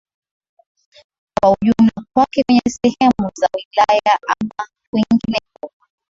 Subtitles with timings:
[1.39, 5.71] kwa ujumla kwenye kwenye sehemu za wilaya ama kwingineko